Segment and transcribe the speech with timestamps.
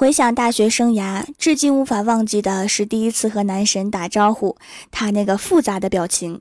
[0.00, 4.56] 回想大学生涯，至今无法忘记的是第一次和男神打招呼，
[4.90, 6.40] 他那个复杂的表情。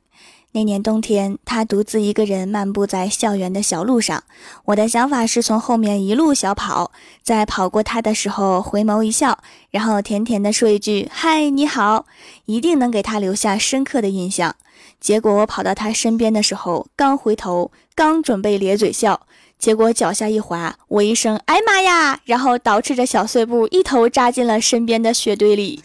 [0.54, 4.24] 那年冬天，他独自一个人漫步在校园的小路上，
[4.64, 9.38] 我的想法是从后面一路小跑，在跑过他的时候回眸一笑，
[9.72, 12.06] 然后甜甜的说一句“嗨，你好”，
[12.48, 14.56] 一定能给他留下深刻的印象。
[15.02, 19.28] 结果我跑到他身边的时候，刚回头，刚准备咧嘴笑。
[19.60, 25.84] 结果脚下一滑，我一声“哎妈呀”，然后倒饬着小碎步，一头扎进了身边的雪堆里。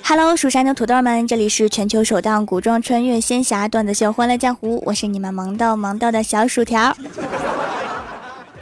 [0.00, 6.96] 哈喽蜀山的土豆们，这里是全球首档古装穿越仙侠段子秀《欢乐江湖》，我是你们萌豆萌豆的小薯条。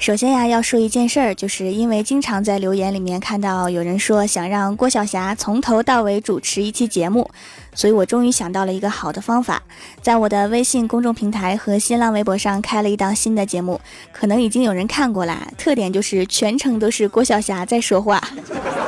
[0.03, 7.31] 首先呀，要说一件事儿，就是因为经常在留言里面看到有人说想让郭晓霞从头到尾主持一期节目，
[7.73, 9.63] 所以我终于想到了一个好的方法，
[10.01, 15.47] 在我的微信公众平台和新浪微博上开了一档新的节目，可能已经有人看过啦。
[15.57, 18.21] 特点就是全程都是郭晓霞在说话，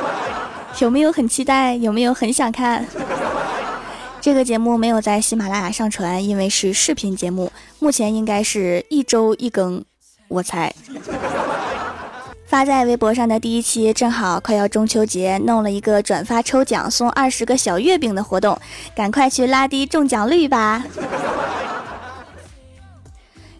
[0.81, 1.77] 有没有很期待？
[1.77, 2.85] 有没有很想看？
[4.19, 9.81] 这个节目没有在喜马拉雅上传，因为是视频节目，目前应该是一周一更。
[10.27, 10.73] 我猜，
[12.47, 18.57] 发在微博上的第一期正好快要中秋节，弄了一个转发抽奖送二十个小月饼的活动，
[18.95, 20.83] 赶快去拉低中奖率吧！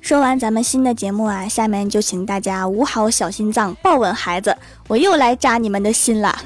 [0.01, 4.55] 说完咱们新的节目啊，下面就请大家捂好小心脏，抱稳孩子，
[4.87, 6.37] 我又来扎你们的心了。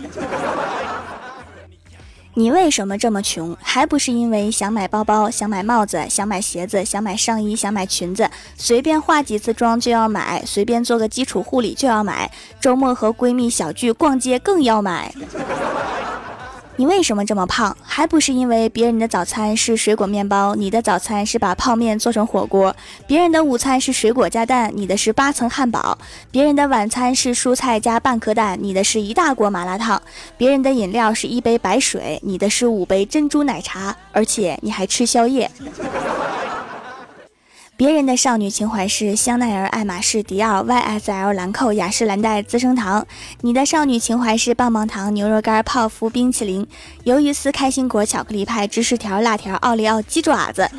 [2.40, 3.54] 你为什么这么穷？
[3.62, 15.14] 还不是因为想买包包、想买帽子、想买鞋子、想买上衣、想买裙子，随便化几次妆就要买，随便做个基础护理就要买，周末和闺蜜小聚逛街更要买。
[16.80, 17.76] 你为什么这么胖？
[17.84, 22.72] 还不是因为别人的早餐是水果面包，你的早餐是把泡面做成火锅；
[23.06, 25.98] 别人的午餐是水果加蛋，你的是八层汉堡；
[26.32, 30.00] 别人的晚餐是蔬菜加半颗蛋，你的是一大锅麻辣烫；
[30.38, 35.52] 别人的饮料是一杯白水，你的是五杯珍珠奶茶，而且你还吃宵夜。
[37.80, 43.08] 别人的少女情怀是香奈儿、爱马仕、迪奥、YSL、兰蔻、雅诗兰黛、资生堂。
[43.40, 46.68] 你的少女情怀是棒棒糖、牛肉干、泡芙、冰淇淋、
[47.06, 50.70] 鱿鱼丝、开心果、巧克力派、芝士条、辣条、奥利奥、鸡爪子。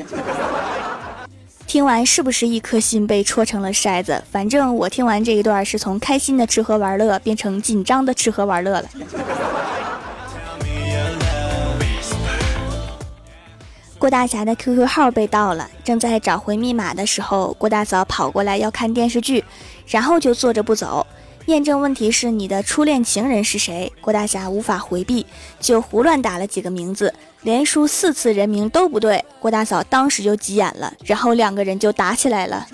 [1.66, 4.22] 听完是不是一颗心被戳成了筛子？
[4.30, 8.84] 反正我听完这一段是从开心的吃喝玩乐变成紧张的吃喝玩乐了。
[14.00, 19.44] 郭大侠的 QQ 号被盗了，正在找回密码的时候，郭大嫂跑过来要看电视剧，
[19.86, 21.06] 然后就坐着不走。
[21.44, 23.92] 验证问题是你的初恋情人是谁？
[24.00, 25.26] 郭大侠无法回避，
[25.60, 27.12] 就胡乱打了几个名字，
[27.42, 29.22] 连输四次人名都不对。
[29.38, 32.66] 郭大嫂当时就急眼了，然后两个人就打起来了。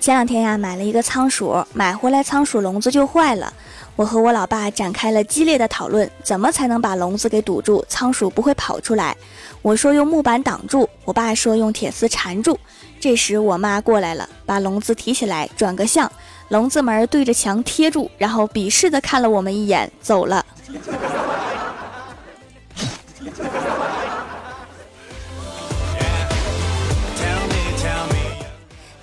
[0.00, 3.52] 前两天呀，买了一个仓鼠，买回来仓鼠笼子就坏了。
[3.96, 9.14] 我和我老爸展开了激烈的讨论，怎么才能把笼子给堵住，仓鼠不会跑出来？
[9.60, 12.58] 我说用木板挡住，我爸说用铁丝缠住。
[12.98, 16.10] 这时我妈过来了，把笼子提起来，转个向，
[16.48, 20.44] 笼子门对着墙贴住，然后鄙视的看了我们一眼，走了。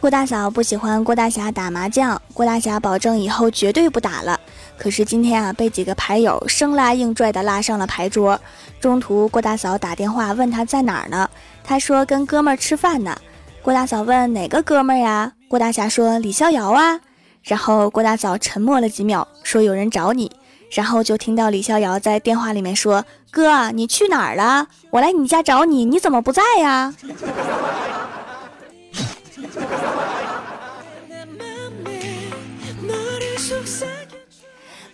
[0.08, 4.40] 郭大嫂不喜欢郭大侠打麻将，郭大侠保证以后绝对不打了。
[4.78, 8.40] 可是今天啊，被几个牌友生拉硬拽的拉上了牌桌。
[8.80, 11.30] 中途郭大嫂打电话问他在哪儿呢，
[11.62, 13.18] 他说跟哥们儿吃饭呢。
[13.62, 15.34] 郭大嫂问哪个哥们儿呀？
[15.50, 17.02] 郭大侠说李逍遥啊。
[17.44, 20.32] 然后郭大嫂沉默了几秒，说有人找你。
[20.72, 24.68] 然后就听到李逍遥在电话里面说：“哥，你去哪儿了？
[24.90, 26.94] 我来你家找你，你怎么不在呀？”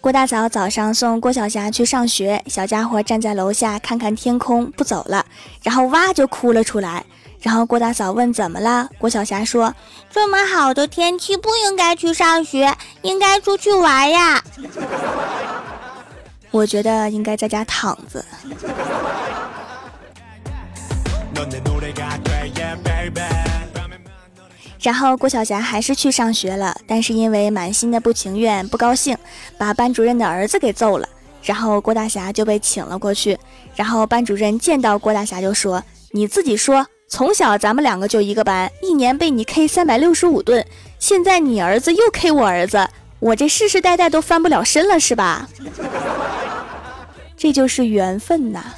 [0.03, 5.25] 郭大嫂早上送郭晓霞去上学，小家伙站在楼下看看天空，不走了，
[5.61, 7.05] 然后哇就哭了出来。
[7.39, 9.73] 然后郭大嫂问怎么了，郭晓霞说
[10.11, 14.43] ：“这么好的天气不应该去上学，应该出去玩呀。
[16.51, 18.25] ”我觉得应该在家躺着。
[24.83, 29.17] 然后郭晓霞还是去上学了，但是因为满心的不情愿、不高兴，
[29.57, 31.07] 把班主任的儿子给揍了。
[31.41, 33.37] 然后郭大侠就被请了过去。
[33.75, 35.81] 然后班主任见到郭大侠就说
[36.11, 40.65] ：“你自己说，从小咱们两个就一个班，一年被你 K 三百六十五顿，
[40.99, 42.85] 现在你儿子又 K 我儿子，
[43.19, 45.47] 我这世世代代都翻不了身了，是吧？
[47.37, 48.65] 这就是缘分呐。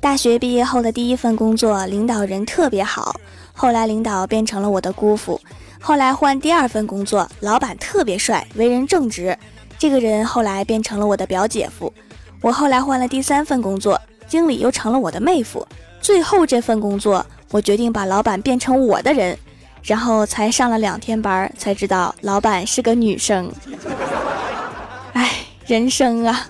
[0.00, 3.18] 大学毕业后的第一份工作，领导人特别好，
[3.52, 5.40] 后来领导变成了我的姑父。
[5.80, 9.36] 后来换第二份工作，老板特别帅，为人正直，
[9.76, 11.92] 这个人后来变成了我的表姐夫。
[12.40, 15.66] 我后来换了第三份工作，经理又成了我的妹夫。
[16.00, 19.36] 最后这份工作，我决定把老板变成我的人，
[19.82, 23.50] 然后才上了两天班，才知道老板是个女生。
[25.12, 25.32] 唉，
[25.66, 26.46] 人生啊！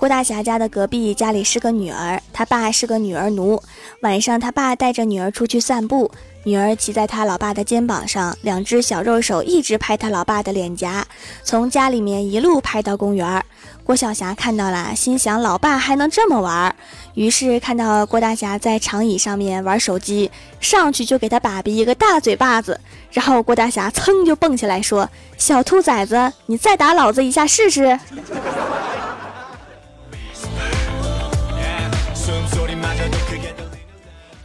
[0.00, 3.62] 郭大侠家的隔壁家里是个女儿，他爸是个女儿奴。
[4.00, 6.10] 晚上，他爸带着女儿出去散步，
[6.44, 11.06] 女儿骑在他老爸的肩膀上，两只小肉手一直拍他老爸的脸颊，
[11.44, 13.44] 从家里面一路拍到公园。
[13.84, 16.74] 郭晓霞看到了，心想老爸还能这么玩，
[17.12, 20.30] 于是看到郭大侠在长椅上面玩手机，
[20.60, 22.80] 上去就给他爸比一个大嘴巴子，
[23.12, 25.06] 然后郭大侠噌就蹦起来说
[25.36, 28.00] ：“小兔崽子，你再打老子一下试试。”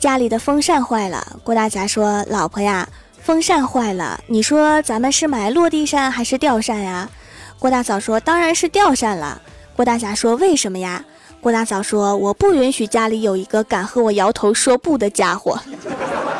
[0.05, 2.87] 家里的风扇坏了，郭大侠说：“老婆呀，
[3.23, 7.09] 风扇坏了，你说咱们是买落地扇还是吊扇呀？”
[7.57, 9.41] 郭大嫂说：“当然是吊扇了。”
[9.75, 11.03] 郭大侠说：“为什么呀？”
[11.41, 15.59] 郭大嫂说：“我不允许家里有一个敢和我摇头说不的家伙。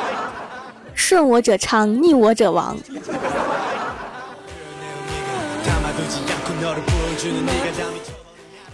[0.94, 2.77] 顺我者昌，逆我者亡。”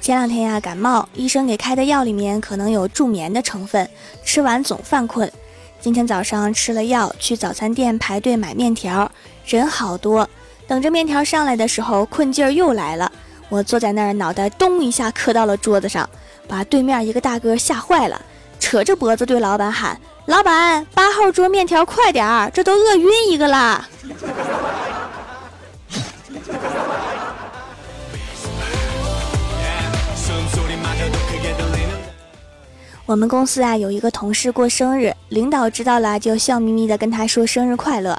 [0.01, 3.87] 前两天呀，感冒，医生给开的药里面可能有助眠的成分，
[4.25, 5.31] 吃完总犯困。
[5.79, 9.09] 今天早上吃了药，去早餐店排队买面条，
[9.45, 10.27] 人好多。
[10.67, 13.11] 等着面条上来的时候，困劲儿又来了。
[13.47, 16.09] 我坐在那儿，脑袋咚一下磕到了桌子上，
[16.47, 18.19] 把对面一个大哥吓坏了，
[18.59, 19.95] 扯着脖子对老板喊
[20.25, 23.87] ：“老板，八号桌面条快点儿，这都饿晕一个啦！”
[33.11, 38.17] 我们公司啊有一个同事过生日，领导知道了就笑眯眯的跟他说生日快乐。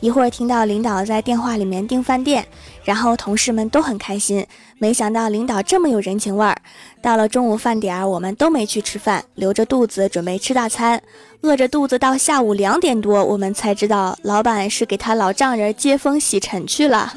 [0.00, 2.46] 一会儿听到领导在电话里面订饭店，
[2.84, 4.46] 然后同事们都很开心。
[4.76, 6.54] 没想到领导这么有人情味儿。
[7.00, 11.02] 到了中午饭点儿，我们都没去吃饭，留着肚子准备吃大餐。
[11.40, 17.14] 饿着肚子到下午两点多，我们才知道老板是给他老丈人接风洗尘去了。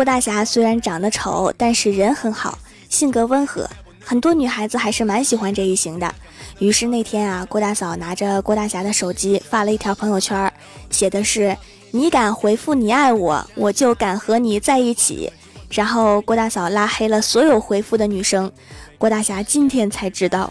[0.00, 2.58] 郭大侠虽然长得丑，但是人很好，
[2.88, 3.68] 性格温和，
[4.02, 6.14] 很多女孩子还是蛮喜欢这一型的。
[6.58, 10.50] 于是那天啊，郭大嫂拿着郭大侠的手机发了一条朋友圈，
[10.88, 11.54] 写的是
[11.92, 15.30] “你敢回复你爱我，我就敢和你在一起”。
[15.70, 18.50] 然后郭大嫂拉黑了所有回复的女生。
[18.96, 20.50] 郭大侠今天才知道，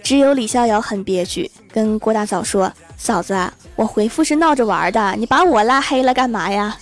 [0.00, 3.36] 只有李逍遥很憋屈，跟郭大嫂说：“嫂子，
[3.74, 6.78] 我回复是闹着玩的，你把我拉黑了干嘛呀？”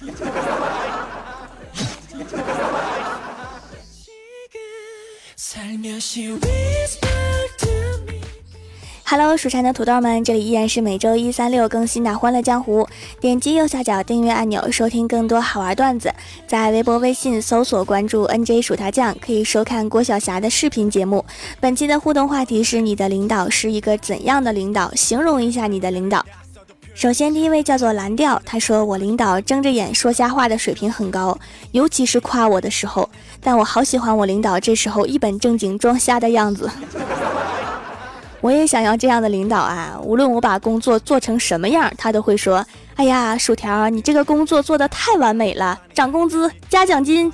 [9.04, 12.82] Hello，蜀山的土豆们，这里依然是每周一、三、六更新的《欢乐江湖》。
[13.21, 16.11] 点击右下角订阅按钮，收听更多好玩段子。
[16.47, 21.23] 在微博、微信搜索关注 “nj 薯条酱”，可以收看郭晓霞的视频节目。
[21.61, 24.90] 本期的互动话题是：你的领导是一个怎样的领导？
[24.94, 26.25] 形容一下你的领导。
[26.94, 31.37] 首先，第一位叫做蓝调，他说：“我领导睁着眼说瞎话的水平很高，
[31.72, 33.08] 尤其是夸我的时候。
[33.40, 36.70] 但我好喜欢我领导这时候一本正经装瞎的样子。
[38.40, 39.99] 我也想要这样的领导啊！
[40.02, 47.32] 无论我把工作做成什么样，他都会说：‘哎呀，薯条，你这个工作做得太完美了，涨工资，加奖金。’”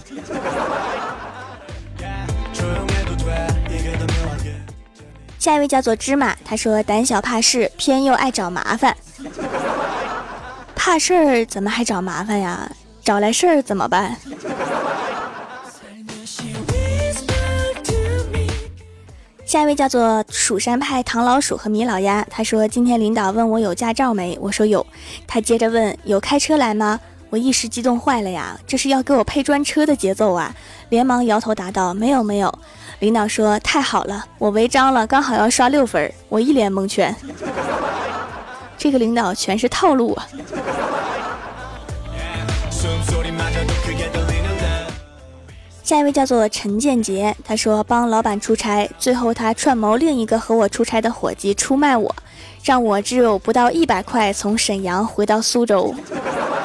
[5.39, 8.97] 下一位叫做芝麻，他说：“胆小怕事，偏又爱找麻烦。”
[10.75, 12.71] 怕事儿怎么还找麻烦呀？
[13.03, 14.17] 找来事儿怎么办？
[19.45, 24.87] 下一位叫做蜀山派唐老鼠和米老鸭，他说今天领导问我有驾照没，我说有。
[25.27, 27.01] 他接着问有开车来吗？
[27.31, 30.55] 我一时激动坏了呀，这是要给我配专车的节奏啊！
[30.91, 32.59] 连忙摇头答道没有没有。
[32.99, 37.15] 领导说太好了，我违章了，刚好要刷六分，我一脸蒙圈。
[38.79, 40.29] 这个领导全是套路啊！
[45.83, 52.15] 下一位叫做陈建杰，他说帮老板出差，最后他串谋另一个和我出差的伙计出卖我，
[52.63, 55.95] 让我只有不到一百块从沈阳回到苏州。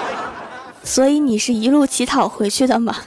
[0.84, 2.98] 所以你是一路乞讨回去的吗？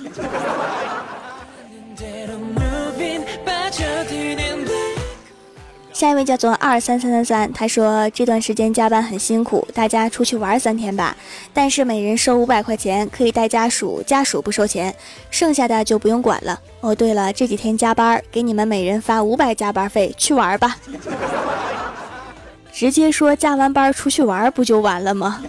[5.96, 11.16] 下一位叫做二三三三三，他说这段时间加班很辛苦，大家出去玩三天吧，
[11.54, 14.94] 但是每人收五百块钱，可以带家属，家属不收钱，
[15.30, 16.60] 剩下的就不用管了。
[16.82, 20.76] 哦，对了，这几天加班，给你们每人发五百加班费，去玩吧。
[22.70, 25.42] 直接说加完班出去玩不就完了吗？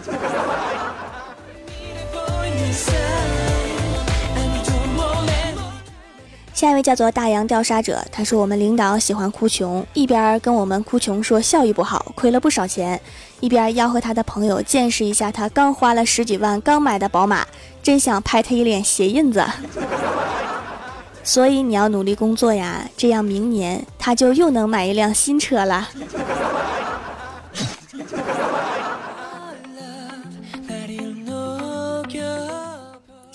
[6.58, 13.00] 下一位叫做大洋调查者，他说我们领导喜欢哭穷，一边跟我们哭穷说效益不好，亏了不少钱，
[13.42, 17.46] 一边吆喝他的朋友见识一下他刚花了十几万刚买的宝马，
[17.84, 19.46] 真想拍他一脸鞋印子。
[21.24, 25.88] 所以你要努力工作呀，这样明年他就又能买一辆新车了。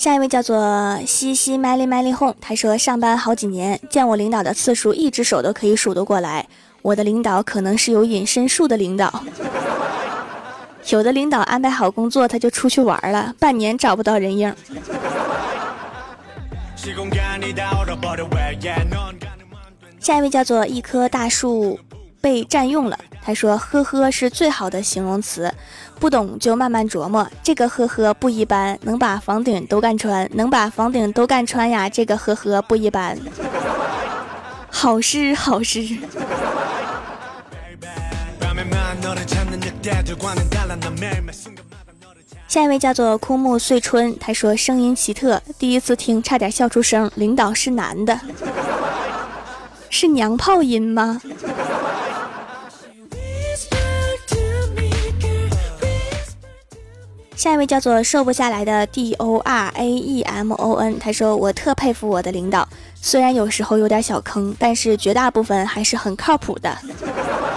[0.02, 6.44] 下一位叫做西西麦丽麦丽哄，他说上班好几年，见我领导的次数一只手都可以数得过来。
[6.82, 9.23] 我的领导可能是有隐身术的领导，
[10.90, 14.52] 有的领导安排好工作他就出去玩了，半年找不到人影。
[20.00, 21.78] 下一位叫做一棵大树
[22.23, 22.99] 被占用了。
[23.25, 25.52] 他说：“呵呵是最好的形容词，
[26.00, 27.29] 不懂就慢慢琢磨。
[27.43, 31.88] 这个呵呵不一般，能把房顶都干穿，能把房顶都干穿呀！
[31.88, 33.19] 这个呵呵不一般，
[34.71, 35.99] 好诗好诗。”
[42.49, 47.09] 下一位叫做枯木碎春，他说：“声音奇特，第一次听差点笑出声。
[47.14, 48.21] 领导是男的，
[49.88, 51.21] 是娘炮音吗？”
[57.42, 66.78] 下一位叫做瘦不下来的 D O R A E M O N，他说我特佩服我的领导，虽然有时候有点小坑，但是绝大部分还是很靠谱的。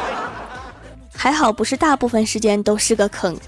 [1.16, 3.38] 还好不是大部分时间都是个坑。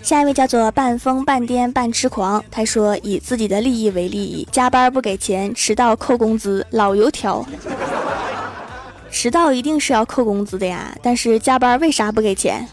[0.00, 7.44] 下一位叫做半疯半癫半痴狂，他说以自己的利益为利益，加班不给钱，迟到扣工资，老油条。
[9.10, 12.66] 迟到一定是要扣工资的呀，但是加班为啥不给钱？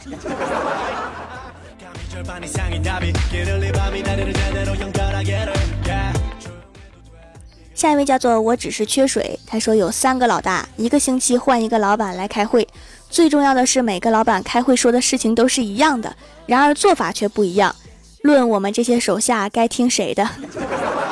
[7.74, 12.68] 下一位叫做我只是缺水，他说有三个老大，一个星期换一个老板来开会，
[13.10, 16.16] 最重要的是每个老板开会说的事情都是一样的，
[16.46, 17.76] 然而做法却不一样。
[18.22, 20.28] 论我们这些手下该听谁的？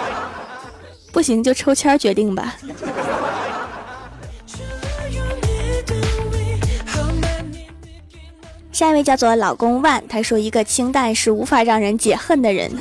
[1.11, 2.55] 不行就抽签决定吧。
[8.73, 12.71] 下一位叫做老公万，他说一个清淡是无法让人解恨的人，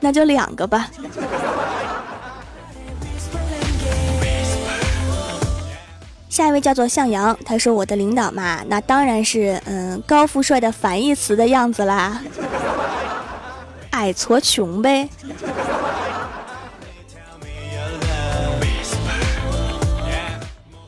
[0.00, 0.88] 那就两个吧。
[6.30, 12.22] 下一位叫做向阳，他说我的领导嘛，那当然是嗯高富帅的反义词的样子啦，
[13.90, 15.10] 矮矬穷呗。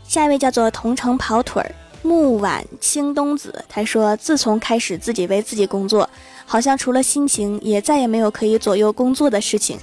[0.08, 1.70] 下一位叫做同城跑腿儿。
[2.04, 6.08] 木婉清冬子，他说：“自从开始自己为自己工作，
[6.44, 9.78] 好像除了心情，也再也没有可以左右工作的事情。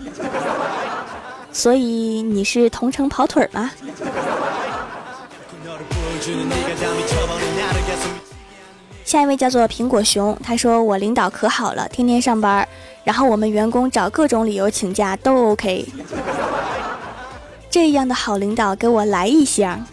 [1.52, 3.72] 所以你是同城跑腿吗？”
[9.04, 12.68] 下一位叫做苹果熊，他说：“我领导可好了，天天上班，
[13.04, 15.88] 然后我们员工找各种理由请假都 OK。
[17.68, 19.84] 这样的好领导，给我来一箱。”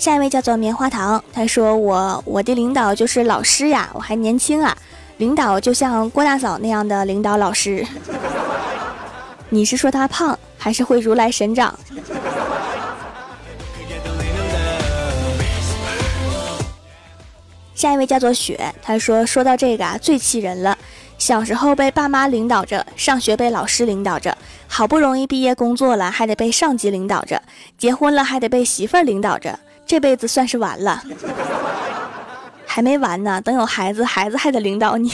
[0.00, 4.74] 下一位叫做棉花糖，他说我我的领导就是老师呀，我还年轻啊，
[5.18, 7.86] 领导就像郭大嫂那样的领导老师。
[9.50, 11.78] 你是说他胖，还是会如来神掌？
[17.74, 20.78] 下一位叫做雪，他说说到这个啊，最气人了，
[21.18, 24.34] 小时候被爸妈领导着，上学被老师领导着，
[24.66, 27.42] 好不容易毕业工作了，还得被上级领导着，
[27.76, 29.58] 结婚了还得被媳妇儿领导着。
[29.90, 31.02] 这辈子算是完了，
[32.64, 33.40] 还没完呢。
[33.40, 35.10] 等有孩子，孩子还得领导你。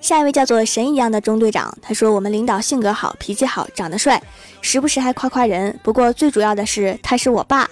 [0.00, 4.22] 下一位叫做神一样的中队长，他说我们领导性格好，脾气好，长得帅，
[4.62, 5.78] 时不时还夸夸人。
[5.82, 7.68] 不过最主要的是他是我爸，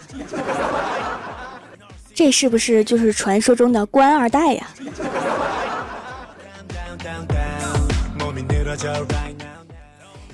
[2.14, 4.66] 这是不是就是传说中的官二代呀？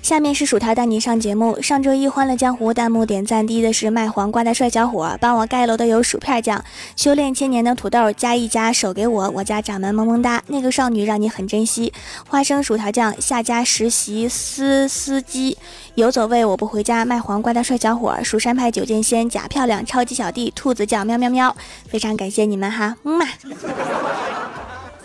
[0.09, 1.61] 下面是薯条带你上节目。
[1.61, 6.65] 上周一欢乐江湖弹幕点赞第一的是卖黄瓜的帅小伙，帮我盖楼的有薯片酱，
[6.97, 11.93] 修炼千年的土豆加一加手给我，我家掌门萌萌哒，那个少女让你很珍惜，
[12.27, 15.59] 花生薯条酱下家实习司司机，
[15.97, 21.55] 游走位我不回家卖黄瓜的帅小伙，蜀山派九剑仙假漂亮，超级小弟兔子叫喵喵喵，
[21.87, 23.27] 非常感谢你们哈，么么。